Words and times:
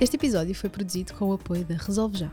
Este 0.00 0.14
episódio 0.14 0.54
foi 0.54 0.70
produzido 0.70 1.12
com 1.14 1.30
o 1.30 1.32
apoio 1.32 1.64
da 1.64 1.74
Resolve 1.74 2.18
Já. 2.18 2.30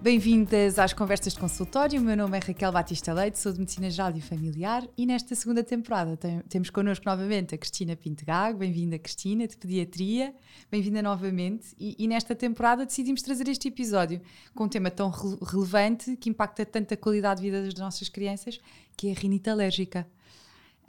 Bem-vindas 0.00 0.78
às 0.78 0.94
conversas 0.94 1.34
de 1.34 1.38
consultório. 1.38 2.00
O 2.00 2.02
meu 2.02 2.16
nome 2.16 2.38
é 2.38 2.40
Raquel 2.40 2.72
Batista 2.72 3.12
Leite, 3.12 3.38
sou 3.38 3.52
de 3.52 3.58
Medicina 3.58 3.90
Geral 3.90 4.16
e 4.16 4.20
Familiar 4.22 4.88
e 4.96 5.04
nesta 5.04 5.34
segunda 5.34 5.62
temporada 5.62 6.16
tem, 6.16 6.40
temos 6.48 6.70
connosco 6.70 7.04
novamente 7.04 7.54
a 7.54 7.58
Cristina 7.58 7.94
Pinto 7.94 8.24
Gago. 8.24 8.60
Bem-vinda, 8.60 8.98
Cristina, 8.98 9.46
de 9.46 9.58
Pediatria. 9.58 10.34
Bem-vinda 10.70 11.02
novamente. 11.02 11.66
E, 11.78 11.96
e, 11.98 12.08
nesta 12.08 12.34
temporada 12.34 12.86
decidimos 12.86 13.20
trazer 13.20 13.46
este 13.48 13.68
episódio 13.68 14.22
com 14.54 14.64
um 14.64 14.68
tema 14.68 14.90
tão 14.90 15.10
re 15.10 15.36
relevante 15.52 16.16
que 16.16 16.30
impacta 16.30 16.64
tanto 16.64 16.94
a 16.94 16.96
qualidade 16.96 17.42
de 17.42 17.50
vida 17.50 17.62
das 17.62 17.74
nossas 17.74 18.08
crianças, 18.08 18.58
que 18.96 19.08
é 19.08 19.10
a 19.10 19.14
rinite 19.14 19.50
alérgica. 19.50 20.08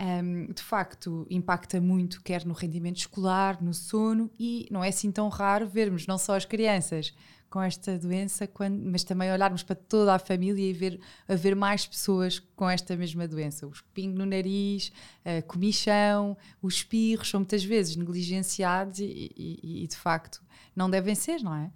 Um, 0.01 0.51
de 0.51 0.63
facto, 0.63 1.27
impacta 1.29 1.79
muito, 1.79 2.23
quer 2.23 2.43
no 2.43 2.55
rendimento 2.55 2.97
escolar, 2.97 3.61
no 3.61 3.71
sono, 3.71 4.31
e 4.39 4.67
não 4.71 4.83
é 4.83 4.89
assim 4.89 5.11
tão 5.11 5.29
raro 5.29 5.67
vermos 5.67 6.07
não 6.07 6.17
só 6.17 6.35
as 6.35 6.43
crianças 6.43 7.13
com 7.51 7.61
esta 7.61 7.99
doença, 7.99 8.47
quando, 8.47 8.81
mas 8.81 9.03
também 9.03 9.29
olharmos 9.29 9.61
para 9.61 9.75
toda 9.75 10.15
a 10.15 10.17
família 10.17 10.69
e 10.69 10.71
ver, 10.71 11.01
haver 11.27 11.53
mais 11.53 11.85
pessoas 11.85 12.39
com 12.39 12.69
esta 12.69 12.95
mesma 12.95 13.27
doença. 13.27 13.67
O 13.67 13.71
espinho 13.71 14.13
no 14.13 14.25
nariz, 14.25 14.89
a 15.25 15.41
comichão, 15.41 16.37
os 16.61 16.75
espirros 16.75 17.29
são 17.29 17.41
muitas 17.41 17.61
vezes 17.61 17.97
negligenciados 17.97 18.99
e, 18.99 19.31
e, 19.35 19.83
e 19.83 19.87
de 19.87 19.97
facto 19.97 20.41
não 20.73 20.89
devem 20.89 21.13
ser, 21.13 21.41
não 21.43 21.53
é? 21.53 21.69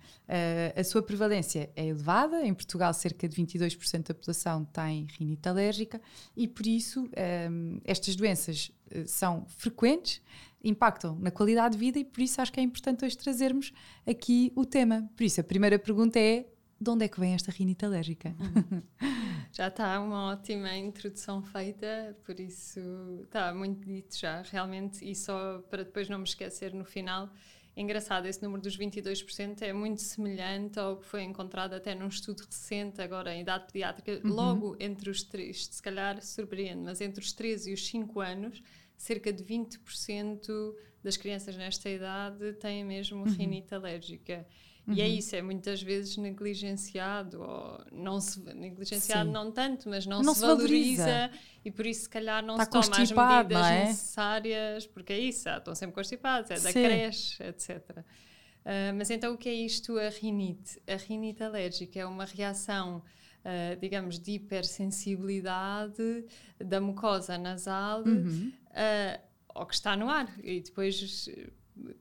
A 0.79 0.83
sua 0.83 1.03
prevalência 1.03 1.69
é 1.75 1.85
elevada, 1.85 2.45
em 2.45 2.53
Portugal 2.53 2.93
cerca 2.93 3.27
de 3.27 3.35
22% 3.35 4.07
da 4.07 4.13
população 4.13 4.63
tem 4.63 5.07
rinite 5.19 5.49
alérgica 5.49 6.01
e 6.37 6.47
por 6.47 6.65
isso 6.65 7.01
um, 7.01 7.09
ehm, 7.15 7.81
estas 7.83 8.15
doenças 8.15 8.71
são 9.05 9.45
frequentes 9.47 10.21
impactam 10.65 11.15
na 11.19 11.29
qualidade 11.29 11.73
de 11.73 11.79
vida 11.79 11.99
e 11.99 12.03
por 12.03 12.21
isso 12.21 12.41
acho 12.41 12.51
que 12.51 12.59
é 12.59 12.63
importante 12.63 13.05
hoje 13.05 13.15
trazermos 13.15 13.71
aqui 14.05 14.51
o 14.55 14.65
tema. 14.65 15.07
Por 15.15 15.23
isso, 15.23 15.39
a 15.39 15.43
primeira 15.43 15.77
pergunta 15.77 16.19
é: 16.19 16.47
de 16.79 16.89
onde 16.89 17.05
é 17.05 17.07
que 17.07 17.19
vem 17.19 17.33
esta 17.33 17.51
rinite 17.51 17.85
alérgica? 17.85 18.35
Já 19.53 19.67
está 19.67 19.99
uma 20.01 20.31
ótima 20.31 20.75
introdução 20.75 21.41
feita, 21.41 22.17
por 22.25 22.37
isso 22.39 22.79
está 23.23 23.53
muito 23.53 23.85
dito 23.87 24.17
já, 24.17 24.41
realmente, 24.41 25.09
e 25.09 25.15
só 25.15 25.63
para 25.69 25.83
depois 25.83 26.09
não 26.09 26.17
me 26.17 26.25
esquecer 26.25 26.73
no 26.73 26.83
final. 26.83 27.29
Engraçado, 27.77 28.25
esse 28.25 28.41
número 28.43 28.61
dos 28.61 28.77
22% 28.77 29.61
é 29.61 29.71
muito 29.71 30.01
semelhante 30.01 30.77
ao 30.77 30.97
que 30.97 31.05
foi 31.05 31.23
encontrado 31.23 31.73
até 31.73 31.95
num 31.95 32.07
estudo 32.07 32.43
recente, 32.43 33.01
agora 33.01 33.33
em 33.33 33.41
idade 33.41 33.65
pediátrica, 33.67 34.19
uhum. 34.23 34.33
logo 34.33 34.75
entre 34.79 35.09
os 35.09 35.23
três, 35.23 35.67
se 35.67 35.81
calhar 35.81 36.21
surpreende, 36.21 36.81
mas 36.83 36.99
entre 36.99 37.21
os 37.21 37.31
13 37.31 37.71
e 37.71 37.73
os 37.73 37.87
5 37.87 38.19
anos, 38.19 38.61
cerca 38.97 39.31
de 39.31 39.43
20% 39.43 40.75
das 41.03 41.17
crianças 41.17 41.55
nesta 41.55 41.89
idade 41.89 42.53
têm 42.53 42.83
mesmo 42.83 43.19
uhum. 43.19 43.31
rinite 43.31 43.73
alérgica. 43.73 44.45
Uhum. 44.87 44.93
E 44.93 45.01
é 45.01 45.05
uhum. 45.05 45.11
isso, 45.11 45.35
é 45.35 45.41
muitas 45.41 45.81
vezes 45.81 46.17
negligenciado, 46.17 47.41
ou 47.41 47.83
não 47.91 48.19
se 48.19 48.39
negligenciado 48.53 49.27
Sim. 49.27 49.33
não 49.33 49.51
tanto, 49.51 49.89
mas 49.89 50.05
não, 50.05 50.21
não 50.21 50.33
se, 50.33 50.39
se 50.39 50.45
valoriza, 50.45 51.05
valoriza, 51.05 51.31
e 51.63 51.71
por 51.71 51.85
isso 51.85 52.01
se 52.03 52.09
calhar 52.09 52.43
não 52.43 52.55
Está 52.55 52.81
se 52.81 52.89
toma 52.89 53.03
as 53.03 53.11
medidas 53.11 53.65
é? 53.67 53.85
necessárias, 53.85 54.87
porque 54.87 55.13
é 55.13 55.19
isso, 55.19 55.49
ah, 55.49 55.57
estão 55.57 55.73
sempre 55.73 55.95
constipados, 55.95 56.51
é 56.51 56.55
da 56.55 56.71
Sim. 56.71 56.83
creche, 56.83 57.43
etc. 57.43 57.99
Uh, 57.99 58.93
mas 58.95 59.09
então 59.09 59.33
o 59.33 59.37
que 59.37 59.49
é 59.49 59.53
isto, 59.53 59.97
a 59.97 60.09
rinite? 60.09 60.79
A 60.87 60.95
rinite 60.95 61.43
alérgica 61.43 61.99
é 61.99 62.05
uma 62.05 62.25
reação 62.25 63.03
uh, 63.45 63.79
digamos, 63.79 64.19
de 64.19 64.31
hipersensibilidade 64.33 66.25
da 66.59 66.81
mucosa 66.81 67.37
nasal 67.37 68.03
uhum. 68.03 68.51
Uh, 68.75 69.21
ao 69.49 69.65
que 69.65 69.73
está 69.73 69.95
no 69.95 70.09
ar. 70.09 70.31
E 70.43 70.59
depois, 70.59 71.29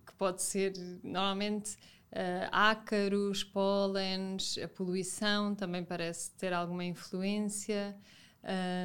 que 0.07 0.15
pode 0.19 0.43
ser 0.43 0.73
normalmente. 1.03 1.77
Uh, 2.13 2.47
ácaros, 2.53 3.43
pólenes, 3.43 4.57
a 4.59 4.69
poluição 4.69 5.53
também 5.53 5.83
parece 5.83 6.31
ter 6.35 6.53
alguma 6.53 6.85
influência. 6.85 7.97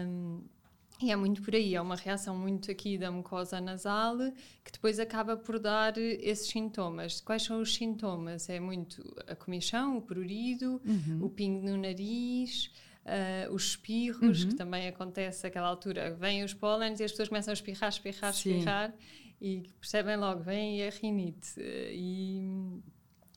Um, 0.08 0.42
e 1.02 1.12
é 1.12 1.16
muito 1.16 1.42
por 1.42 1.56
aí, 1.56 1.76
é 1.76 1.82
uma 1.82 1.96
reação 1.96 2.38
muito 2.38 2.70
aqui 2.70 2.98
da 2.98 3.10
mucosa 3.10 3.62
nasal 3.62 4.18
que 4.66 4.72
depois 4.72 5.00
acaba 5.00 5.38
por 5.38 5.58
dar 5.58 5.98
esses 5.98 6.50
sintomas. 6.50 7.22
Quais 7.22 7.44
são 7.44 7.62
os 7.62 7.74
sintomas? 7.74 8.50
É 8.50 8.60
muito 8.60 9.02
a 9.26 9.34
comichão, 9.34 9.98
o 9.98 10.02
prurido, 10.02 10.82
uhum. 10.86 11.20
o 11.24 11.30
pingo 11.30 11.66
no 11.66 11.78
nariz, 11.78 12.70
uh, 13.06 13.54
os 13.54 13.70
espirros, 13.70 14.44
uhum. 14.44 14.50
que 14.50 14.56
também 14.56 14.88
acontece 14.88 15.44
naquela 15.44 15.68
altura. 15.68 16.14
Vêm 16.16 16.44
os 16.44 16.54
pólenes 16.54 17.00
e 17.00 17.04
as 17.04 17.12
pessoas 17.12 17.30
começam 17.30 17.52
a 17.52 17.54
espirrar, 17.54 17.90
espirrar, 17.90 18.34
Sim. 18.34 18.52
espirrar 18.52 18.94
e 19.42 19.64
percebem 19.80 20.18
logo, 20.18 20.42
vem 20.42 20.86
a 20.86 20.90
rinite. 20.90 21.60
E 21.60 22.82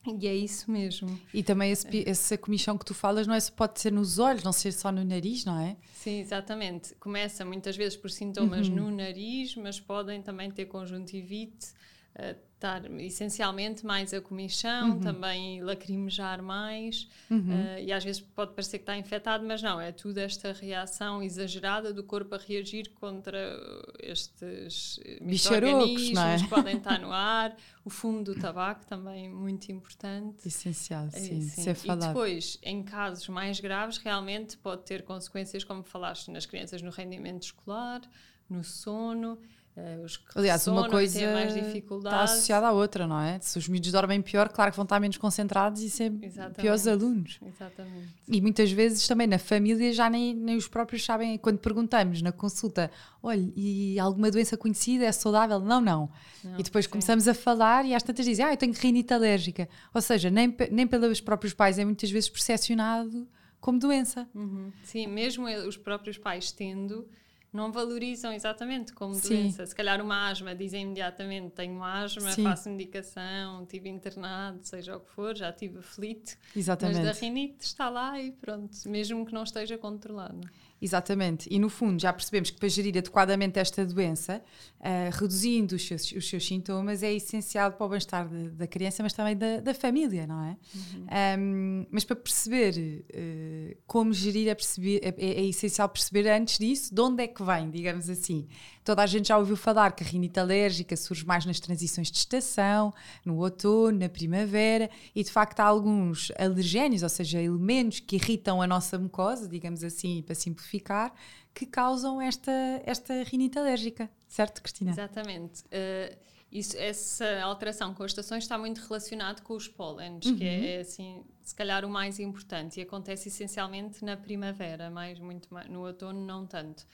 e 0.04 0.26
é 0.26 0.34
isso 0.34 0.70
mesmo. 0.70 1.18
E 1.32 1.42
também 1.44 1.70
esse, 1.70 1.86
essa 2.08 2.36
comichão 2.36 2.76
que 2.76 2.84
tu 2.84 2.92
falas 2.92 3.26
não 3.26 3.34
é 3.34 3.38
pode 3.54 3.80
ser 3.80 3.92
nos 3.92 4.18
olhos, 4.18 4.42
não 4.42 4.52
ser 4.52 4.72
só 4.72 4.90
no 4.90 5.04
nariz, 5.04 5.44
não 5.44 5.60
é? 5.60 5.76
Sim, 5.94 6.18
exatamente. 6.18 6.94
Começa 6.96 7.44
muitas 7.44 7.76
vezes 7.76 7.96
por 7.96 8.10
sintomas 8.10 8.68
uhum. 8.68 8.74
no 8.76 8.90
nariz, 8.90 9.54
mas 9.54 9.78
podem 9.78 10.20
também 10.20 10.50
ter 10.50 10.66
conjuntivite, 10.66 11.68
uh, 12.16 12.36
estar 12.62 13.00
essencialmente 13.00 13.84
mais 13.84 14.14
a 14.14 14.20
comichão, 14.20 14.92
uhum. 14.92 15.00
também 15.00 15.60
lacrimejar 15.62 16.40
mais, 16.40 17.08
uhum. 17.28 17.38
uh, 17.38 17.78
e 17.80 17.92
às 17.92 18.04
vezes 18.04 18.20
pode 18.20 18.52
parecer 18.52 18.78
que 18.78 18.84
está 18.84 18.96
infectado, 18.96 19.44
mas 19.44 19.60
não, 19.60 19.80
é 19.80 19.90
tudo 19.90 20.18
esta 20.18 20.52
reação 20.52 21.22
exagerada 21.22 21.92
do 21.92 22.04
corpo 22.04 22.36
a 22.36 22.38
reagir 22.38 22.90
contra 22.94 23.58
estes 24.00 25.00
micro-organismos 25.20 26.18
é? 26.18 26.36
que 26.38 26.48
podem 26.48 26.76
estar 26.76 27.00
no 27.00 27.10
ar, 27.12 27.56
o 27.84 27.90
fumo 27.90 28.22
do 28.22 28.34
tabaco 28.34 28.86
também 28.86 29.28
muito 29.28 29.72
importante. 29.72 30.46
Essencial, 30.46 31.06
é, 31.06 31.18
sim, 31.18 31.40
sim. 31.40 31.62
Ser 31.62 31.74
falado. 31.74 32.04
E 32.04 32.06
depois, 32.08 32.58
em 32.62 32.82
casos 32.82 33.28
mais 33.28 33.58
graves, 33.58 33.98
realmente 33.98 34.56
pode 34.56 34.84
ter 34.84 35.02
consequências, 35.02 35.64
como 35.64 35.82
falaste, 35.82 36.30
nas 36.30 36.46
crianças 36.46 36.80
no 36.80 36.90
rendimento 36.90 37.42
escolar, 37.42 38.02
no 38.48 38.62
sono, 38.62 39.38
Uh, 39.74 40.04
os 40.04 40.18
que 40.18 40.38
Aliás, 40.38 40.66
uma 40.66 40.86
coisa 40.86 41.18
está 41.18 42.22
associada 42.22 42.66
à 42.66 42.72
outra, 42.72 43.06
não 43.06 43.18
é? 43.18 43.40
Se 43.40 43.56
os 43.56 43.66
miúdos 43.66 43.90
dormem 43.90 44.20
pior, 44.20 44.50
claro 44.50 44.70
que 44.70 44.76
vão 44.76 44.82
estar 44.82 45.00
menos 45.00 45.16
concentrados 45.16 45.80
e 45.80 45.88
ser 45.88 46.12
Exatamente. 46.20 46.60
piores 46.60 46.86
alunos. 46.86 47.40
Exatamente. 47.42 48.08
E 48.28 48.40
muitas 48.42 48.70
vezes 48.70 49.06
também 49.08 49.26
na 49.26 49.38
família 49.38 49.90
já 49.94 50.10
nem, 50.10 50.34
nem 50.34 50.58
os 50.58 50.68
próprios 50.68 51.02
sabem, 51.02 51.38
quando 51.38 51.58
perguntamos 51.58 52.20
na 52.20 52.30
consulta, 52.32 52.90
olha, 53.22 53.50
e 53.56 53.98
alguma 53.98 54.30
doença 54.30 54.58
conhecida 54.58 55.06
é 55.06 55.12
saudável? 55.12 55.58
Não, 55.58 55.80
não. 55.80 56.10
não 56.44 56.60
e 56.60 56.62
depois 56.62 56.84
sim. 56.84 56.90
começamos 56.90 57.26
a 57.26 57.32
falar 57.32 57.86
e 57.86 57.94
às 57.94 58.02
tantas 58.02 58.26
dizem, 58.26 58.44
ah, 58.44 58.52
eu 58.52 58.58
tenho 58.58 58.74
rinite 58.74 59.14
alérgica. 59.14 59.66
Ou 59.94 60.02
seja, 60.02 60.28
nem, 60.28 60.54
nem 60.70 60.86
pelos 60.86 61.22
próprios 61.22 61.54
pais 61.54 61.78
é 61.78 61.84
muitas 61.84 62.10
vezes 62.10 62.28
percepcionado 62.28 63.26
como 63.58 63.78
doença. 63.78 64.28
Uhum. 64.34 64.70
Sim, 64.82 65.06
mesmo 65.06 65.46
os 65.66 65.78
próprios 65.78 66.18
pais 66.18 66.52
tendo 66.52 67.08
não 67.52 67.70
valorizam 67.70 68.32
exatamente 68.32 68.92
como 68.92 69.14
Sim. 69.14 69.28
doença. 69.28 69.66
Se 69.66 69.74
calhar 69.74 70.00
uma 70.00 70.28
asma, 70.28 70.54
dizem 70.54 70.82
imediatamente: 70.82 71.50
tenho 71.50 71.82
asma, 71.82 72.32
Sim. 72.32 72.44
faço 72.44 72.70
medicação, 72.70 73.66
tive 73.66 73.88
internado, 73.88 74.60
seja 74.62 74.96
o 74.96 75.00
que 75.00 75.10
for, 75.10 75.36
já 75.36 75.52
tive 75.52 75.78
aflito. 75.78 76.36
Exatamente. 76.56 77.04
Mas 77.04 77.16
da 77.16 77.20
rinite 77.20 77.64
está 77.64 77.90
lá 77.90 78.18
e 78.20 78.32
pronto, 78.32 78.74
mesmo 78.86 79.26
que 79.26 79.34
não 79.34 79.42
esteja 79.42 79.76
controlado. 79.76 80.40
Exatamente. 80.82 81.46
E 81.48 81.60
no 81.60 81.68
fundo 81.68 82.02
já 82.02 82.12
percebemos 82.12 82.50
que 82.50 82.58
para 82.58 82.68
gerir 82.68 82.98
adequadamente 82.98 83.56
esta 83.56 83.86
doença, 83.86 84.42
uh, 84.80 85.16
reduzindo 85.16 85.76
os 85.76 85.86
seus, 85.86 86.10
os 86.10 86.28
seus, 86.28 86.44
sintomas, 86.44 87.04
é 87.04 87.12
essencial 87.12 87.70
para 87.70 87.86
o 87.86 87.88
bem-estar 87.88 88.28
da 88.28 88.66
criança, 88.66 89.00
mas 89.00 89.12
também 89.12 89.36
da, 89.36 89.60
da 89.60 89.72
família, 89.74 90.26
não 90.26 90.42
é? 90.42 90.56
Uhum. 90.74 91.06
Um, 91.38 91.86
mas 91.88 92.04
para 92.04 92.16
perceber 92.16 93.04
uh, 93.14 93.76
como 93.86 94.12
gerir, 94.12 94.48
é, 94.48 94.56
perceber, 94.56 95.00
é, 95.04 95.14
é, 95.16 95.44
essencial 95.44 95.88
perceber 95.88 96.28
antes 96.28 96.58
disso 96.58 96.92
de 96.92 97.00
onde 97.00 97.22
é 97.22 97.28
que 97.28 97.44
vem, 97.44 97.70
digamos 97.70 98.10
assim. 98.10 98.48
Toda 98.84 99.02
a 99.02 99.06
gente 99.06 99.28
já 99.28 99.38
ouviu 99.38 99.56
falar 99.56 99.92
que 99.92 100.02
a 100.02 100.06
rinite 100.06 100.40
alérgica 100.40 100.96
surge 100.96 101.24
mais 101.24 101.46
nas 101.46 101.60
transições 101.60 102.10
de 102.10 102.18
estação, 102.18 102.92
no 103.24 103.38
outono, 103.38 103.98
na 103.98 104.08
primavera, 104.08 104.90
e 105.14 105.22
de 105.22 105.30
facto 105.30 105.60
há 105.60 105.64
alguns 105.64 106.32
alergénios, 106.38 107.02
ou 107.02 107.08
seja, 107.08 107.40
elementos 107.40 108.00
que 108.00 108.16
irritam 108.16 108.60
a 108.60 108.66
nossa 108.66 108.98
mucosa, 108.98 109.48
digamos 109.48 109.84
assim, 109.84 110.22
para 110.22 110.34
simplificar, 110.34 111.12
que 111.54 111.66
causam 111.66 112.20
esta, 112.20 112.52
esta 112.84 113.22
rinite 113.22 113.58
alérgica. 113.58 114.10
Certo, 114.26 114.62
Cristina? 114.62 114.90
Exatamente. 114.90 115.62
Uh, 115.64 116.16
isso, 116.52 116.76
essa 116.76 117.40
alteração 117.40 117.94
com 117.94 118.02
as 118.02 118.10
estações 118.10 118.44
está 118.44 118.58
muito 118.58 118.78
relacionado 118.82 119.40
com 119.40 119.54
os 119.54 119.66
pólenes, 119.66 120.26
uhum. 120.26 120.36
que 120.36 120.44
é, 120.44 120.80
assim, 120.80 121.24
se 121.42 121.54
calhar 121.54 121.82
o 121.82 121.88
mais 121.88 122.20
importante, 122.20 122.78
e 122.78 122.82
acontece 122.82 123.28
essencialmente 123.28 124.04
na 124.04 124.18
primavera, 124.18 124.90
mais, 124.90 125.18
muito 125.18 125.52
mais, 125.52 125.66
no 125.70 125.86
outono 125.86 126.20
não 126.20 126.46
tanto. 126.46 126.86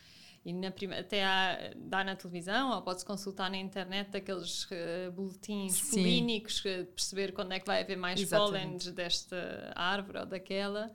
E 0.45 0.53
na 0.53 0.71
prima, 0.71 0.95
até 0.95 1.25
há, 1.25 1.73
dá 1.77 2.05
na 2.05 2.15
televisão 2.15 2.71
ou 2.71 2.83
pode-se 2.83 3.05
consultar 3.05 3.51
na 3.51 3.57
internet 3.57 4.17
aqueles 4.17 4.65
uh, 4.65 5.11
boletins 5.13 5.73
Sim. 5.75 5.91
polínicos, 5.91 6.61
uh, 6.61 6.87
perceber 6.95 7.33
quando 7.33 7.53
é 7.53 7.59
que 7.59 7.67
vai 7.67 7.83
haver 7.83 7.97
mais 7.97 8.25
pólenes 8.25 8.93
desta 8.93 9.73
árvore 9.75 10.21
ou 10.21 10.27
daquela. 10.27 10.95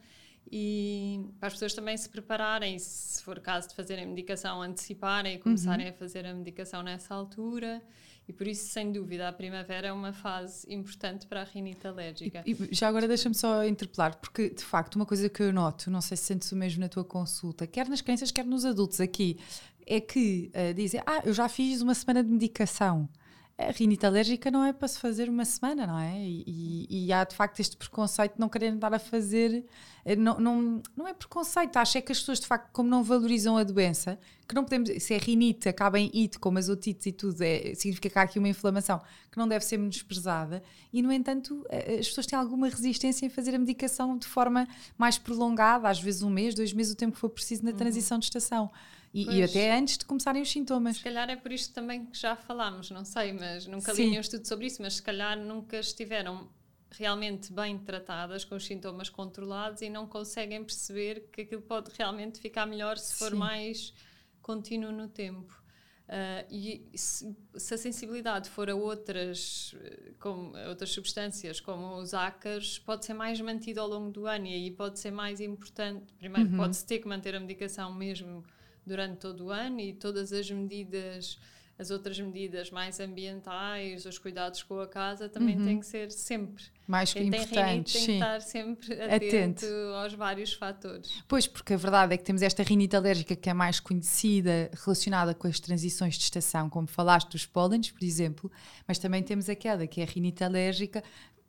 e 0.50 1.20
para 1.38 1.48
as 1.48 1.54
pessoas 1.54 1.74
também 1.74 1.98
se 1.98 2.08
prepararem, 2.08 2.80
se 2.80 3.22
for 3.22 3.42
caso 3.42 3.68
de 3.68 3.76
fazerem 3.76 4.08
medicação, 4.08 4.62
anteciparem 4.62 5.36
e 5.36 5.38
começarem 5.38 5.88
uhum. 5.88 5.94
a 5.94 5.98
fazer 5.98 6.26
a 6.26 6.34
medicação 6.34 6.82
nessa 6.82 7.14
altura. 7.14 7.84
E 8.28 8.32
por 8.32 8.48
isso, 8.48 8.70
sem 8.70 8.92
dúvida, 8.92 9.28
a 9.28 9.34
primavera 9.34 9.88
é 9.88 9.92
uma 9.92 10.14
fase 10.14 10.72
importante 10.74 11.28
para 11.28 11.42
a 11.42 11.44
rinite 11.44 11.86
alérgica. 11.86 12.42
E, 12.46 12.52
e 12.52 12.70
já 12.72 12.88
agora 12.88 13.08
deixa-me 13.08 13.36
só 13.36 13.66
interpelar, 13.66 14.18
porque 14.18 14.50
de 14.50 14.64
facto, 14.64 14.96
uma 14.96 15.06
coisa 15.06 15.28
que 15.28 15.44
eu 15.44 15.52
noto, 15.52 15.92
não 15.92 16.00
sei 16.00 16.16
se 16.16 16.24
sentes 16.24 16.52
o 16.52 16.56
mesmo 16.56 16.80
na 16.80 16.90
tua 16.90 17.04
consulta, 17.04 17.68
quer 17.68 17.88
nas 17.90 18.02
crianças, 18.02 18.32
quer 18.32 18.46
nos 18.46 18.64
adultos 18.64 19.02
aqui, 19.02 19.38
é 19.86 20.00
que 20.00 20.50
uh, 20.54 20.74
dizem: 20.74 21.02
Ah, 21.06 21.22
eu 21.26 21.34
já 21.34 21.50
fiz 21.50 21.82
uma 21.82 21.94
semana 21.94 22.24
de 22.24 22.30
medicação 22.30 23.10
a 23.58 23.72
rinite 23.72 24.06
alérgica 24.06 24.50
não 24.50 24.66
é 24.66 24.74
para 24.74 24.88
se 24.88 24.98
fazer 25.00 25.30
uma 25.30 25.46
semana, 25.46 25.86
não 25.86 26.00
é? 26.00 26.20
E, 26.20 26.88
e, 26.90 27.14
há 27.14 27.24
de 27.24 27.36
facto 27.36 27.60
este 27.60 27.78
preconceito 27.78 28.34
de 28.34 28.40
não 28.40 28.50
quererem 28.50 28.80
dar 28.80 28.94
a 28.94 29.00
fazer. 29.00 29.64
Eh, 30.04 30.16
não, 30.16 30.40
não, 30.40 30.82
não 30.98 31.08
é 31.08 31.14
preconceito, 31.14 31.78
acho 31.78 31.98
é 32.00 32.02
que 32.02 32.12
as 32.12 32.20
pessoas 32.20 32.40
de 32.40 32.48
facto, 32.48 32.72
como 32.72 32.90
não 32.90 33.04
valorizam 33.04 33.56
a 33.56 33.64
doença, 33.64 34.18
que 34.48 34.56
não 34.56 34.64
podemos. 34.64 34.90
Se 35.04 35.14
é 35.14 35.18
rinite, 35.18 35.70
acaba 35.70 36.00
em 36.00 36.10
it, 36.16 36.40
como 36.40 36.58
as 36.58 36.68
otites 36.68 37.06
e 37.06 37.12
tudo, 37.12 37.42
é, 37.44 37.76
significa 37.76 38.10
que 38.10 38.18
há 38.18 38.24
aqui 38.24 38.40
uma 38.40 38.50
inflamação 38.50 39.00
que 39.32 39.38
não 39.38 39.48
deve 39.48 39.64
ser 39.64 39.78
menosprezada, 39.78 40.64
e 40.92 41.02
no 41.04 41.12
entanto 41.12 41.64
eh, 41.70 42.00
as 42.00 42.08
pessoas 42.08 42.26
têm 42.26 42.38
alguma 42.38 42.68
resistência 42.68 43.26
em 43.26 43.30
fazer 43.30 43.54
a 43.54 43.60
medicação 43.60 44.18
de 44.18 44.26
forma 44.26 44.68
mais 44.98 45.20
prolongada, 45.20 45.88
às 45.88 46.02
vezes 46.02 46.24
um 46.24 46.30
mês, 46.30 46.56
dois 46.56 46.74
meses, 46.74 46.94
o 46.94 46.96
tempo 46.96 47.14
que 47.14 47.20
for 47.20 47.30
preciso 47.30 47.64
na 47.64 47.70
uhum. 47.70 47.78
transição 47.78 48.18
de 48.18 48.26
estação. 48.26 48.72
E, 49.14 49.38
e, 49.38 49.44
até 49.44 49.78
antes 49.78 49.98
de 50.00 50.06
começarem 50.06 50.42
os 50.42 50.50
sintomas. 50.50 50.98
Se 50.98 51.04
calhar 51.04 51.30
é 51.30 51.36
por 51.36 51.52
isto 51.52 51.72
também 51.72 52.08
que 52.08 52.18
já 52.18 52.36
falámos, 52.36 52.90
não 52.90 53.06
sei, 53.06 53.32
mas 53.32 53.68
nunca 53.68 53.94
li 53.94 54.08
nenhum 54.08 54.22
estudo 54.22 54.48
sobre 54.48 54.66
isso, 54.66 54.82
mas 54.82 54.96
se 54.96 55.04
calhar 55.04 55.38
nunca 55.38 55.78
estiveram 55.80 56.50
realmente 56.90 57.54
bem 57.54 57.78
tratadas, 57.78 58.44
com 58.44 58.56
os 58.56 58.66
sintomas 58.66 59.10
controlados 59.10 59.82
e 59.82 59.90
não 59.90 60.08
conseguem 60.08 60.64
perceber 60.64 61.28
que 61.32 61.42
aquilo 61.42 61.62
pode 61.62 61.92
realmente 61.96 62.40
ficar 62.40 62.66
melhor 62.66 62.98
se 62.98 63.16
for 63.16 63.32
Sim. 63.32 63.38
mais 63.38 63.94
contínuo 64.42 64.92
no 64.92 65.08
tempo. 65.08 65.62
Uh, 66.04 66.46
e 66.52 66.92
se, 66.96 67.36
se, 67.56 67.74
a 67.74 67.78
sensibilidade 67.78 68.50
for 68.50 68.70
a 68.70 68.76
outras, 68.76 69.74
como, 70.20 70.56
a 70.56 70.70
outras 70.70 70.92
substâncias, 70.92 71.60
como 71.60 71.96
os 71.98 72.14
ácaros, 72.14 72.78
pode 72.80 73.06
ser 73.06 73.14
mais 73.14 73.40
mantido 73.40 73.80
ao 73.80 73.88
longo 73.88 74.12
do 74.12 74.28
ano 74.28 74.46
e 74.46 74.54
aí 74.54 74.72
pode 74.72 75.00
ser 75.00 75.12
mais 75.12 75.40
importante. 75.40 76.14
Primeiro, 76.16 76.50
uhum. 76.50 76.58
pode-se 76.58 76.86
ter 76.86 77.00
que 77.00 77.08
manter 77.08 77.36
a 77.36 77.40
medicação 77.40 77.94
mesmo 77.94 78.44
durante 78.86 79.18
todo 79.18 79.46
o 79.46 79.50
ano 79.50 79.80
e 79.80 79.94
todas 79.94 80.32
as 80.32 80.50
medidas, 80.50 81.40
as 81.78 81.90
outras 81.90 82.20
medidas 82.20 82.70
mais 82.70 83.00
ambientais, 83.00 84.06
os 84.06 84.18
cuidados 84.18 84.62
com 84.64 84.80
a 84.80 84.88
casa 84.88 85.28
também 85.28 85.58
uhum. 85.58 85.66
têm 85.66 85.80
que 85.80 85.86
ser 85.86 86.12
sempre. 86.12 86.64
Mais 86.86 87.14
que 87.14 87.20
Quem 87.20 87.30
importantes, 87.30 87.94
tem, 87.94 88.06
tem 88.06 88.06
que 88.06 88.24
estar 88.24 88.42
sempre 88.42 88.94
atento, 89.02 89.26
atento, 89.26 89.66
aos 89.96 90.14
vários 90.14 90.54
fatores. 90.54 91.24
Pois, 91.28 91.48
porque 91.48 91.74
a 91.74 91.78
verdade 91.78 92.14
é 92.14 92.18
que 92.18 92.24
temos 92.24 92.42
esta 92.42 92.62
rinite 92.62 92.96
alérgica 92.96 93.36
que 93.36 93.50
é 93.50 93.54
mais 93.54 93.80
conhecida, 93.80 94.70
relacionada 94.84 95.34
com 95.34 95.48
as 95.48 95.60
transições 95.60 96.16
de 96.16 96.24
estação, 96.24 96.70
como 96.70 96.88
falaste 96.88 97.30
dos 97.32 97.46
pólenes, 97.46 97.90
por 97.90 98.04
exemplo, 98.04 98.52
mas 98.86 99.00
também 99.00 99.24
temos 99.24 99.48
aquela 99.48 99.88
que 99.88 100.02
é 100.02 100.04
a 100.04 100.08
rinite 100.08 100.44
alérgica 100.44 101.02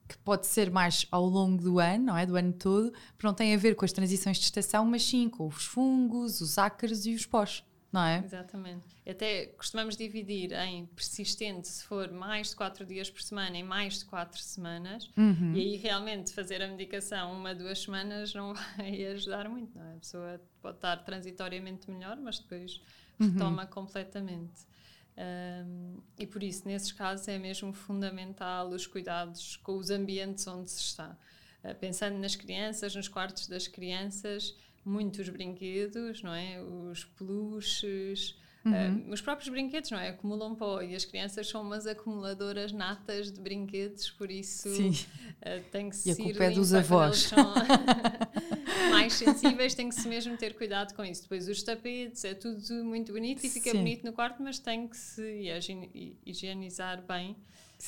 que 0.09 0.17
pode 0.19 0.47
ser 0.47 0.71
mais 0.71 1.07
ao 1.11 1.25
longo 1.25 1.63
do 1.63 1.79
ano, 1.79 2.07
não 2.07 2.17
é? 2.17 2.27
Do 2.27 2.37
ano 2.37 2.53
todo, 2.53 2.91
porque 2.91 3.27
não 3.27 3.35
tem 3.35 3.55
a 3.55 3.57
ver 3.57 3.75
com 3.75 3.85
as 3.85 3.93
transições 3.93 4.39
de 4.39 4.45
estação, 4.45 4.85
mas 4.85 5.05
sim 5.05 5.29
com 5.29 5.47
os 5.47 5.65
fungos, 5.65 6.41
os 6.41 6.59
ácaros 6.59 7.07
e 7.07 7.15
os 7.15 7.25
pós, 7.25 7.65
não 7.91 8.03
é? 8.03 8.23
Exatamente. 8.25 8.85
Até 9.09 9.47
costumamos 9.47 9.97
dividir 9.97 10.53
em 10.53 10.87
persistente 10.87 11.69
se 11.69 11.85
for 11.85 12.11
mais 12.11 12.51
de 12.51 12.57
4 12.57 12.85
dias 12.85 13.09
por 13.09 13.23
semana 13.23 13.57
em 13.57 13.63
mais 13.63 14.01
de 14.01 14.05
4 14.05 14.39
semanas, 14.41 15.11
uhum. 15.17 15.53
e 15.55 15.61
aí 15.61 15.77
realmente 15.77 16.35
fazer 16.35 16.63
a 16.63 16.69
medicação 16.69 17.33
uma, 17.33 17.55
duas 17.55 17.81
semanas 17.83 18.35
não 18.35 18.53
vai 18.77 19.07
ajudar 19.07 19.49
muito, 19.49 19.77
não 19.79 19.87
é? 19.87 19.95
A 19.95 19.99
pessoa 19.99 20.41
pode 20.61 20.77
estar 20.77 20.97
transitoriamente 20.99 21.91
melhor, 21.91 22.17
mas 22.17 22.39
depois 22.39 22.81
uhum. 23.19 23.31
retoma 23.31 23.63
uhum. 23.63 23.69
completamente. 23.69 24.74
Um, 25.17 25.99
e 26.19 26.27
por 26.27 26.43
isso, 26.43 26.67
nesses 26.67 26.93
casos, 26.93 27.29
é 27.29 27.39
mesmo 27.39 27.73
fundamental 27.73 28.69
os 28.69 28.87
cuidados 28.87 29.57
com 29.57 29.77
os 29.77 29.91
ambientes 29.91 30.47
onde 30.47 30.71
se 30.71 30.81
está. 30.81 31.17
Uh, 31.63 31.75
pensando 31.77 32.19
nas 32.19 32.35
crianças, 32.35 32.95
nos 32.95 33.09
quartos 33.09 33.47
das 33.47 33.69
crianças, 33.69 34.57
muitos 34.85 35.29
brinquedos, 35.29 36.23
não 36.23 36.35
é? 36.35 36.61
Os 36.61 37.05
peluches, 37.05 38.37
Uhum. 38.65 39.09
Uh, 39.09 39.13
os 39.13 39.21
próprios 39.21 39.51
brinquedos, 39.51 39.91
não 39.91 39.99
é? 39.99 40.09
Acumulam 40.09 40.55
pó 40.55 40.81
e 40.81 40.97
as 40.97 41.05
crianças 41.05 41.47
são 41.49 41.61
umas 41.61 41.87
acumuladoras 41.87 42.73
natas 42.73 43.31
de 43.31 43.39
brinquedos, 43.39 44.11
por 44.11 44.31
isso 44.31 44.69
uh, 44.71 45.63
tem 45.71 45.91
que 45.91 45.97
se. 45.97 46.09
E 46.09 46.13
a 46.13 46.17
culpa 46.17 46.45
é 46.45 46.51
dos 46.51 46.73
avós. 46.73 47.25
São 47.25 47.55
mais 48.91 49.15
sensíveis, 49.15 49.75
tem 49.75 49.89
que 49.89 49.95
se 49.95 50.09
mesmo 50.09 50.37
ter 50.37 50.55
cuidado 50.55 50.95
com 50.95 51.05
isso. 51.05 51.23
Depois 51.23 51.49
os 51.49 51.63
tapetes, 51.63 52.25
é 52.25 52.35
tudo 52.35 52.85
muito 52.85 53.13
bonito 53.13 53.45
e 53.45 53.49
fica 53.49 53.71
Sim. 53.71 53.79
bonito 53.79 54.05
no 54.05 54.13
quarto, 54.13 54.43
mas 54.43 54.59
tem 54.59 54.87
que 54.89 54.97
se 54.97 55.49
higienizar 56.25 57.03
bem. 57.03 57.37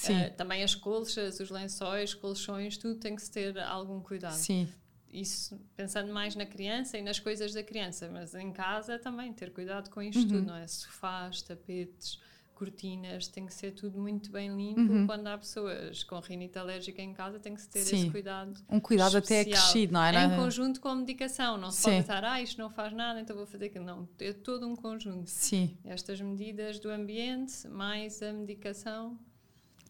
Uh, 0.04 0.30
também 0.36 0.62
as 0.62 0.74
colchas, 0.74 1.40
os 1.40 1.48
lençóis, 1.48 2.12
colchões, 2.12 2.76
tudo 2.76 2.96
tem 2.96 3.16
que 3.16 3.22
se 3.22 3.30
ter 3.30 3.58
algum 3.58 4.00
cuidado. 4.00 4.34
Sim 4.34 4.68
isso 5.12 5.58
pensando 5.74 6.12
mais 6.12 6.34
na 6.34 6.44
criança 6.44 6.98
e 6.98 7.02
nas 7.02 7.18
coisas 7.18 7.54
da 7.54 7.62
criança, 7.62 8.08
mas 8.12 8.34
em 8.34 8.52
casa 8.52 8.98
também 8.98 9.32
ter 9.32 9.50
cuidado 9.50 9.88
com 9.88 10.02
isto 10.02 10.20
uhum. 10.20 10.28
tudo, 10.28 10.42
não 10.42 10.56
é? 10.56 10.66
Sofás, 10.66 11.40
tapetes, 11.42 12.20
cortinas, 12.56 13.28
tem 13.28 13.44
que 13.44 13.52
ser 13.52 13.72
tudo 13.72 14.00
muito 14.00 14.32
bem 14.32 14.48
limpo. 14.56 14.80
Uhum. 14.80 15.06
Quando 15.06 15.26
há 15.26 15.36
pessoas 15.36 16.02
com 16.02 16.18
rinite 16.18 16.58
alérgica 16.58 17.02
em 17.02 17.12
casa, 17.12 17.38
tem 17.38 17.54
que 17.54 17.60
se 17.60 17.68
ter 17.68 17.80
Sim. 17.80 18.00
esse 18.00 18.10
cuidado. 18.10 18.58
Um 18.68 18.80
cuidado 18.80 19.18
especial. 19.18 19.40
até 19.42 19.50
acrescido, 19.50 19.92
não 19.92 20.02
é? 20.02 20.12
Em 20.12 20.32
é? 20.32 20.36
conjunto 20.36 20.80
com 20.80 20.88
a 20.88 20.96
medicação, 20.96 21.58
não 21.58 21.70
se 21.70 21.82
Sim. 21.82 21.90
pode 21.90 22.00
estar, 22.00 22.24
ah, 22.24 22.40
isto 22.40 22.60
não 22.60 22.70
faz 22.70 22.92
nada, 22.92 23.20
então 23.20 23.36
vou 23.36 23.46
fazer 23.46 23.66
aquilo. 23.66 23.84
Não, 23.84 24.08
é 24.18 24.32
todo 24.32 24.66
um 24.66 24.74
conjunto. 24.74 25.30
Sim. 25.30 25.76
Estas 25.84 26.20
medidas 26.20 26.80
do 26.80 26.90
ambiente, 26.90 27.68
mais 27.68 28.22
a 28.22 28.32
medicação, 28.32 29.18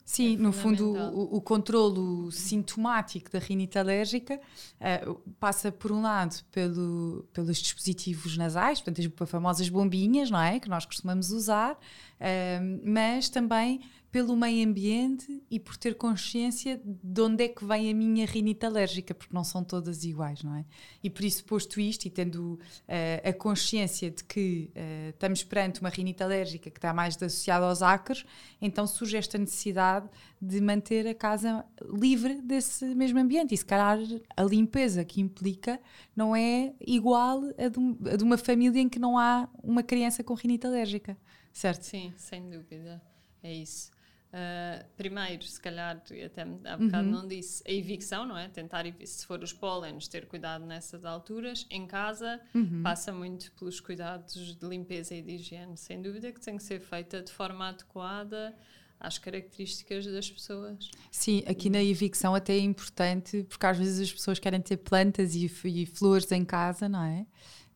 Sim, 0.06 0.36
é 0.36 0.38
no 0.38 0.52
fundo, 0.52 0.92
o, 0.92 1.36
o 1.36 1.40
controlo 1.40 2.30
sintomático 2.30 3.28
da 3.28 3.40
rinite 3.40 3.76
alérgica 3.76 4.40
uh, 4.80 5.14
passa, 5.40 5.72
por 5.72 5.90
um 5.90 6.00
lado, 6.00 6.44
pelo, 6.52 7.28
pelos 7.32 7.58
dispositivos 7.58 8.36
nasais, 8.36 8.80
portanto, 8.80 9.12
as 9.20 9.28
famosas 9.28 9.68
bombinhas, 9.68 10.30
não 10.30 10.40
é? 10.40 10.60
Que 10.60 10.68
nós 10.68 10.86
costumamos 10.86 11.32
usar, 11.32 11.72
uh, 11.72 12.80
mas 12.84 13.28
também 13.28 13.80
pelo 14.16 14.34
meio 14.34 14.66
ambiente 14.66 15.44
e 15.50 15.60
por 15.60 15.76
ter 15.76 15.94
consciência 15.94 16.80
de 16.82 17.20
onde 17.20 17.44
é 17.44 17.48
que 17.48 17.62
vem 17.66 17.90
a 17.90 17.94
minha 17.94 18.24
rinite 18.24 18.64
alérgica, 18.64 19.14
porque 19.14 19.34
não 19.34 19.44
são 19.44 19.62
todas 19.62 20.04
iguais, 20.04 20.42
não 20.42 20.56
é? 20.56 20.64
E 21.04 21.10
por 21.10 21.22
isso, 21.22 21.44
posto 21.44 21.78
isto 21.78 22.06
e 22.06 22.10
tendo 22.10 22.54
uh, 22.54 23.28
a 23.28 23.32
consciência 23.34 24.10
de 24.10 24.24
que 24.24 24.70
uh, 24.74 25.10
estamos 25.10 25.44
perante 25.44 25.82
uma 25.82 25.90
rinite 25.90 26.22
alérgica 26.22 26.70
que 26.70 26.78
está 26.78 26.94
mais 26.94 27.14
associada 27.16 27.66
aos 27.66 27.82
ácaros, 27.82 28.24
então 28.58 28.86
surge 28.86 29.18
esta 29.18 29.36
necessidade 29.36 30.08
de 30.40 30.62
manter 30.62 31.06
a 31.06 31.14
casa 31.14 31.62
livre 31.82 32.40
desse 32.40 32.86
mesmo 32.94 33.18
ambiente. 33.18 33.52
E 33.52 33.58
se 33.58 33.66
calhar 33.66 33.98
a 34.34 34.42
limpeza 34.42 35.04
que 35.04 35.20
implica 35.20 35.78
não 36.16 36.34
é 36.34 36.72
igual 36.80 37.42
a 37.58 37.68
de, 37.68 38.12
a 38.14 38.16
de 38.16 38.24
uma 38.24 38.38
família 38.38 38.80
em 38.80 38.88
que 38.88 38.98
não 38.98 39.18
há 39.18 39.46
uma 39.62 39.82
criança 39.82 40.24
com 40.24 40.32
rinite 40.32 40.66
alérgica, 40.66 41.18
certo? 41.52 41.82
Sim, 41.82 42.14
sem 42.16 42.48
dúvida. 42.48 43.02
É 43.42 43.52
isso. 43.52 43.94
Uh, 44.36 44.84
primeiro, 44.98 45.42
se 45.44 45.58
calhar, 45.58 45.96
até 45.96 46.42
há 46.42 46.76
bocado 46.76 47.08
uhum. 47.08 47.10
não 47.10 47.26
disse, 47.26 47.62
a 47.66 47.72
evicção, 47.72 48.26
não 48.26 48.36
é? 48.36 48.48
Tentar, 48.48 48.84
se 49.02 49.24
for 49.24 49.42
os 49.42 49.50
pólenes, 49.50 50.08
ter 50.08 50.26
cuidado 50.26 50.66
nessas 50.66 51.06
alturas. 51.06 51.66
Em 51.70 51.86
casa, 51.86 52.38
uhum. 52.54 52.82
passa 52.82 53.10
muito 53.14 53.50
pelos 53.52 53.80
cuidados 53.80 54.54
de 54.54 54.66
limpeza 54.66 55.14
e 55.14 55.22
de 55.22 55.36
higiene. 55.36 55.74
Sem 55.78 56.02
dúvida 56.02 56.30
que 56.32 56.40
tem 56.40 56.58
que 56.58 56.62
ser 56.62 56.80
feita 56.80 57.22
de 57.22 57.32
forma 57.32 57.68
adequada 57.68 58.54
às 59.00 59.16
características 59.16 60.04
das 60.04 60.30
pessoas. 60.30 60.90
Sim, 61.10 61.42
aqui 61.46 61.70
na 61.70 61.82
evicção 61.82 62.34
até 62.34 62.52
é 62.52 62.60
importante, 62.60 63.42
porque 63.44 63.64
às 63.64 63.78
vezes 63.78 64.00
as 64.00 64.12
pessoas 64.12 64.38
querem 64.38 64.60
ter 64.60 64.76
plantas 64.76 65.34
e, 65.34 65.50
e 65.64 65.86
flores 65.86 66.30
em 66.30 66.44
casa, 66.44 66.90
não 66.90 67.02
é? 67.02 67.26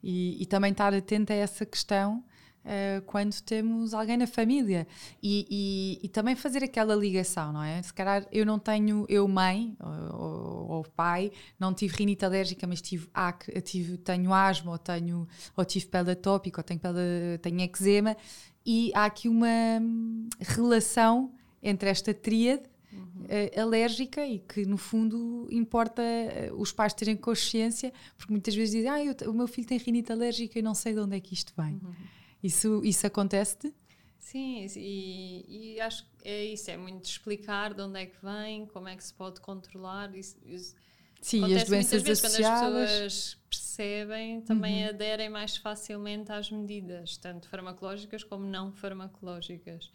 E, 0.02 0.42
e 0.42 0.44
também 0.44 0.72
estar 0.72 0.92
atenta 0.92 1.32
a 1.32 1.36
essa 1.36 1.64
questão 1.64 2.22
uh, 2.64 3.02
quando 3.02 3.40
temos 3.42 3.94
alguém 3.94 4.16
na 4.16 4.26
família. 4.26 4.86
E, 5.22 5.46
e, 5.50 6.06
e, 6.06 6.08
também 6.08 6.34
fazer 6.34 6.62
aquela 6.62 6.94
ligação, 6.94 7.52
não 7.52 7.62
é? 7.62 7.82
Se 7.82 7.92
calhar 7.92 8.26
eu 8.32 8.44
não 8.44 8.58
tenho, 8.58 9.04
eu 9.08 9.26
mãe 9.26 9.76
ou, 10.12 10.70
ou 10.70 10.84
pai, 10.84 11.30
não 11.58 11.72
tive 11.74 11.96
rinite 11.96 12.24
alérgica, 12.24 12.66
mas 12.66 12.80
tive, 12.80 13.08
ac, 13.14 13.60
tive 13.62 13.96
tenho 13.98 14.32
asma, 14.32 14.72
ou, 14.72 14.78
tenho, 14.78 15.28
ou 15.56 15.64
tive 15.64 15.86
pele 15.86 16.12
atópica, 16.12 16.60
ou 16.60 16.64
tenho, 16.64 16.80
pele, 16.80 17.38
tenho 17.42 17.60
eczema, 17.60 18.16
e 18.64 18.92
há 18.94 19.04
aqui 19.04 19.28
uma 19.28 19.48
hum, 19.80 20.28
relação 20.40 21.32
entre 21.62 21.88
esta 21.90 22.12
tríade 22.14 22.62
Uhum. 22.92 23.22
Uh, 23.22 23.60
alérgica 23.60 24.26
e 24.26 24.40
que 24.40 24.66
no 24.66 24.76
fundo 24.76 25.46
importa 25.48 26.02
uh, 26.02 26.60
os 26.60 26.72
pais 26.72 26.92
terem 26.92 27.16
consciência 27.16 27.92
porque 28.16 28.32
muitas 28.32 28.52
vezes 28.52 28.72
dizem 28.72 28.90
ah, 28.90 29.04
eu, 29.04 29.14
o 29.30 29.32
meu 29.32 29.46
filho 29.46 29.68
tem 29.68 29.78
rinite 29.78 30.10
alérgica 30.10 30.58
e 30.58 30.62
não 30.62 30.74
sei 30.74 30.92
de 30.92 30.98
onde 30.98 31.14
é 31.14 31.20
que 31.20 31.32
isto 31.32 31.52
vem 31.56 31.74
uhum. 31.74 31.94
Isso, 32.42 32.80
isso 32.85 33.06
acontece-te? 33.06 33.75
Sim, 34.18 34.66
e, 34.76 35.75
e, 35.75 35.80
acho 35.80 36.04
que 36.04 36.28
é 36.28 36.44
isso, 36.44 36.70
é 36.70 36.76
muito 36.76 37.04
explicar 37.04 37.75
de 37.75 37.82
onde 37.82 37.99
é 37.99 38.06
que 38.06 38.16
vem, 38.23 38.66
como 38.66 38.87
é 38.87 38.94
que 38.94 39.02
se 39.02 39.12
pode 39.12 39.40
controlar. 39.40 40.14
Isso, 40.14 40.37
isso, 40.44 40.76
Sim, 41.20 41.47
e 41.49 41.56
as 41.56 41.64
doenças 41.64 42.02
vezes, 42.02 42.25
associadas. 42.25 42.61
Quando 42.61 42.76
as 42.76 42.90
pessoas 42.90 43.38
percebem, 43.49 44.40
também 44.42 44.85
uhum. 44.85 44.90
aderem 44.90 45.28
mais 45.28 45.56
facilmente 45.56 46.30
às 46.32 46.50
medidas, 46.50 47.16
tanto 47.16 47.49
farmacológicas 47.49 48.23
como 48.23 48.47
não 48.47 48.73
farmacológicas. 48.73 49.90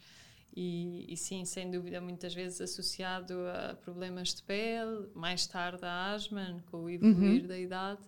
E, 0.54 1.04
e, 1.12 1.16
sim, 1.16 1.44
sem 1.44 1.70
dúvida, 1.70 2.00
muitas 2.00 2.34
vezes 2.34 2.60
associado 2.60 3.34
a 3.48 3.74
problemas 3.74 4.34
de 4.34 4.42
pele, 4.42 5.06
mais 5.14 5.46
tarde 5.46 5.84
a 5.84 6.12
asma, 6.12 6.62
com 6.70 6.84
o 6.84 6.90
evoluir 6.90 7.42
uhum. 7.42 7.48
da 7.48 7.58
idade. 7.58 8.00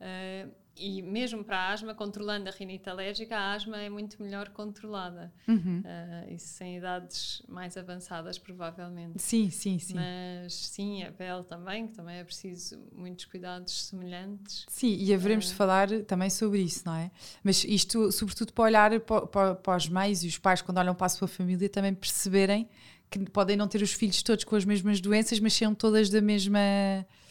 Uh, 0.00 0.64
e 0.76 1.02
mesmo 1.02 1.44
para 1.44 1.56
a 1.56 1.72
asma, 1.72 1.94
controlando 1.94 2.48
a 2.48 2.52
rinite 2.52 2.88
alérgica, 2.88 3.36
a 3.36 3.52
asma 3.52 3.80
é 3.80 3.88
muito 3.88 4.20
melhor 4.20 4.48
controlada. 4.48 5.32
Uhum. 5.46 5.80
Uh, 5.80 6.32
isso 6.32 6.62
em 6.64 6.78
idades 6.78 7.42
mais 7.48 7.76
avançadas, 7.76 8.38
provavelmente. 8.38 9.22
Sim, 9.22 9.50
sim, 9.50 9.78
sim. 9.78 9.94
Mas 9.94 10.52
sim, 10.52 11.04
a 11.04 11.12
pele 11.12 11.44
também, 11.44 11.86
que 11.86 11.94
também 11.94 12.16
é 12.16 12.24
preciso 12.24 12.82
muitos 12.92 13.24
cuidados 13.26 13.86
semelhantes. 13.86 14.66
Sim, 14.68 14.96
e 14.98 15.14
haveremos 15.14 15.46
uh, 15.46 15.48
de 15.50 15.54
falar 15.54 15.88
também 16.02 16.28
sobre 16.28 16.60
isso, 16.60 16.82
não 16.84 16.96
é? 16.96 17.10
Mas 17.42 17.62
isto, 17.62 18.10
sobretudo, 18.10 18.52
para 18.52 18.64
olhar 18.64 19.00
para, 19.00 19.26
para, 19.26 19.54
para 19.54 19.76
os 19.76 19.88
mães 19.88 20.24
e 20.24 20.28
os 20.28 20.38
pais, 20.38 20.60
quando 20.60 20.78
olham 20.78 20.94
para 20.94 21.06
a 21.06 21.10
sua 21.10 21.28
família, 21.28 21.68
também 21.68 21.94
perceberem 21.94 22.68
que 23.18 23.30
podem 23.30 23.56
não 23.56 23.68
ter 23.68 23.82
os 23.82 23.92
filhos 23.92 24.22
todos 24.22 24.44
com 24.44 24.56
as 24.56 24.64
mesmas 24.64 25.00
doenças, 25.00 25.38
mas 25.40 25.52
são 25.52 25.74
todas 25.74 26.10
da 26.10 26.20
mesma 26.20 26.60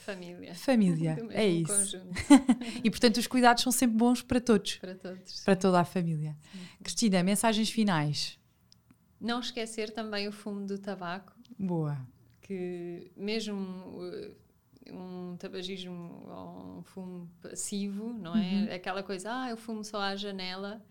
Família. 0.04 0.54
Família, 0.54 1.18
é 1.32 1.48
isso. 1.48 1.98
e 2.84 2.90
portanto 2.90 3.18
os 3.18 3.26
cuidados 3.26 3.64
são 3.64 3.72
sempre 3.72 3.96
bons 3.96 4.22
para 4.22 4.42
todos. 4.42 4.76
Para 4.76 4.96
todos. 4.96 5.44
Para 5.46 5.56
toda 5.56 5.80
a 5.80 5.86
família. 5.86 6.36
Sim. 6.52 6.60
Cristina, 6.84 7.24
mensagens 7.24 7.70
finais. 7.70 8.38
Não 9.20 9.40
esquecer 9.40 9.92
também 9.92 10.28
o 10.28 10.32
fumo 10.34 10.66
do 10.68 10.78
tabaco. 10.78 11.32
Boa. 11.58 12.06
Que 12.42 13.14
mesmo 13.16 13.56
uh, 13.56 14.36
um 14.92 15.38
tabagismo 15.38 16.26
ou 16.28 16.80
um 16.80 16.84
fumo 16.84 17.32
passivo, 17.42 18.12
não 18.12 18.36
é? 18.36 18.40
Uhum. 18.42 18.76
Aquela 18.76 19.04
coisa, 19.04 19.30
ah, 19.32 19.50
eu 19.52 19.56
fumo 19.56 19.86
só 19.86 20.02
à 20.02 20.18
janela. 20.18 20.84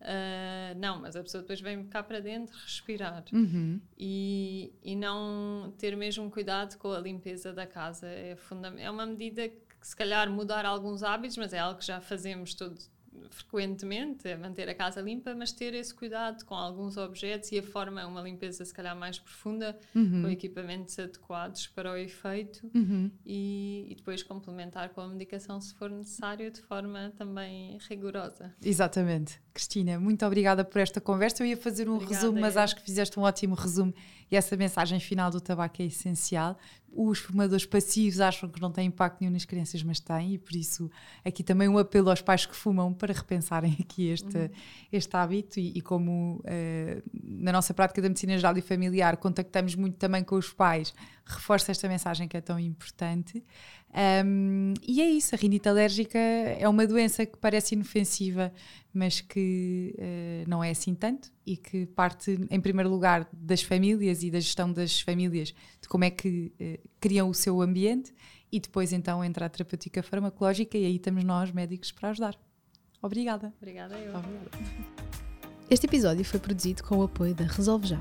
Uh, 0.00 0.78
não, 0.78 0.98
mas 0.98 1.14
a 1.14 1.22
pessoa 1.22 1.42
depois 1.42 1.60
vem 1.60 1.84
cá 1.84 2.02
para 2.02 2.20
dentro 2.20 2.56
respirar 2.56 3.22
uhum. 3.32 3.78
e, 3.98 4.72
e 4.82 4.96
não 4.96 5.74
ter 5.76 5.94
mesmo 5.94 6.30
cuidado 6.30 6.78
com 6.78 6.90
a 6.90 6.98
limpeza 6.98 7.52
da 7.52 7.66
casa. 7.66 8.06
É, 8.06 8.36
é 8.78 8.90
uma 8.90 9.04
medida 9.04 9.48
que, 9.48 9.58
se 9.82 9.94
calhar, 9.94 10.30
mudar 10.30 10.64
alguns 10.64 11.02
hábitos, 11.02 11.36
mas 11.36 11.52
é 11.52 11.58
algo 11.58 11.78
que 11.78 11.86
já 11.86 12.00
fazemos 12.00 12.54
todos 12.54 12.90
frequentemente, 13.30 14.28
é 14.28 14.36
manter 14.36 14.68
a 14.68 14.74
casa 14.74 15.00
limpa, 15.00 15.34
mas 15.34 15.52
ter 15.52 15.74
esse 15.74 15.94
cuidado 15.94 16.44
com 16.44 16.54
alguns 16.54 16.96
objetos 16.96 17.52
e 17.52 17.58
a 17.58 17.62
forma, 17.62 18.06
uma 18.06 18.22
limpeza 18.22 18.64
se 18.64 18.72
calhar 18.72 18.96
mais 18.96 19.18
profunda, 19.18 19.78
uhum. 19.94 20.22
com 20.22 20.28
equipamentos 20.28 20.98
adequados 20.98 21.66
para 21.66 21.92
o 21.92 21.96
efeito 21.96 22.70
uhum. 22.74 23.10
e, 23.24 23.86
e, 23.90 23.94
depois 23.94 24.22
complementar 24.22 24.90
com 24.90 25.00
a 25.00 25.08
medicação 25.08 25.60
se 25.60 25.74
for 25.74 25.90
necessário, 25.90 26.50
de 26.50 26.60
forma 26.60 27.12
também 27.16 27.78
rigorosa. 27.88 28.54
Exatamente. 28.62 29.40
Cristina, 29.52 29.98
muito 29.98 30.24
obrigada 30.24 30.64
por 30.64 30.80
esta 30.80 31.00
conversa. 31.00 31.42
Eu 31.42 31.46
ia 31.48 31.56
fazer 31.56 31.88
um 31.88 31.94
obrigada, 31.94 32.16
resumo, 32.20 32.40
mas 32.40 32.56
acho 32.56 32.76
que 32.76 32.82
fizeste 32.82 33.18
um 33.18 33.22
ótimo 33.22 33.54
resumo 33.54 33.92
e 34.30 34.36
essa 34.36 34.56
mensagem 34.56 35.00
final 35.00 35.30
do 35.30 35.40
tabaco 35.40 35.82
é 35.82 35.86
essencial. 35.86 36.56
Os 36.92 37.18
fumadores 37.18 37.64
passivos 37.64 38.20
acham 38.20 38.48
que 38.48 38.60
não 38.60 38.70
têm 38.70 38.86
impacto 38.86 39.20
nenhum 39.20 39.32
nas 39.32 39.44
crianças, 39.44 39.82
mas 39.82 40.00
têm, 40.00 40.34
e 40.34 40.38
por 40.38 40.54
isso 40.54 40.90
aqui 41.24 41.42
também 41.42 41.68
um 41.68 41.78
apelo 41.78 42.10
aos 42.10 42.20
pais 42.20 42.46
que 42.46 42.54
fumam 42.54 42.92
para 42.92 43.12
repensarem 43.12 43.76
aqui 43.80 44.08
este, 44.08 44.36
uhum. 44.36 44.50
este 44.92 45.16
hábito. 45.16 45.60
E, 45.60 45.78
e 45.78 45.80
como 45.80 46.42
uh, 46.44 47.02
na 47.12 47.52
nossa 47.52 47.72
prática 47.74 48.02
da 48.02 48.08
medicina 48.08 48.36
geral 48.36 48.56
e 48.56 48.60
familiar 48.60 49.16
contactamos 49.16 49.74
muito 49.74 49.96
também 49.96 50.22
com 50.22 50.36
os 50.36 50.52
pais, 50.52 50.94
reforça 51.24 51.70
esta 51.70 51.88
mensagem 51.88 52.28
que 52.28 52.36
é 52.36 52.40
tão 52.40 52.58
importante. 52.58 53.44
Um, 53.92 54.74
e 54.86 55.00
é 55.00 55.10
isso, 55.10 55.34
a 55.34 55.38
rinite 55.38 55.68
alérgica 55.68 56.18
é 56.18 56.68
uma 56.68 56.86
doença 56.86 57.26
que 57.26 57.36
parece 57.36 57.74
inofensiva, 57.74 58.52
mas 58.94 59.20
que 59.20 59.94
uh, 59.98 60.48
não 60.48 60.62
é 60.62 60.70
assim 60.70 60.94
tanto 60.94 61.30
e 61.44 61.56
que 61.56 61.86
parte, 61.86 62.38
em 62.50 62.60
primeiro 62.60 62.88
lugar, 62.88 63.28
das 63.32 63.62
famílias 63.62 64.22
e 64.22 64.30
da 64.30 64.38
gestão 64.38 64.72
das 64.72 65.00
famílias, 65.00 65.52
de 65.80 65.88
como 65.88 66.04
é 66.04 66.10
que 66.10 66.52
uh, 66.60 66.88
criam 67.00 67.28
o 67.28 67.34
seu 67.34 67.60
ambiente 67.60 68.14
e 68.52 68.60
depois 68.60 68.92
então 68.92 69.24
entra 69.24 69.46
a 69.46 69.48
terapêutica 69.48 70.02
farmacológica 70.02 70.78
e 70.78 70.84
aí 70.84 70.96
estamos 70.96 71.24
nós, 71.24 71.50
médicos, 71.50 71.90
para 71.90 72.10
ajudar. 72.10 72.38
Obrigada. 73.02 73.52
Obrigada 73.60 73.96
eu. 73.98 74.14
Obrigada. 74.16 74.50
Este 75.68 75.86
episódio 75.86 76.24
foi 76.24 76.38
produzido 76.38 76.82
com 76.82 76.98
o 76.98 77.02
apoio 77.02 77.34
da 77.34 77.44
Resolve 77.44 77.86
Já 77.86 78.00